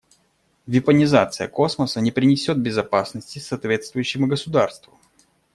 [0.65, 4.97] Вепонизация космоса не принесет безопасности соответствующему государству.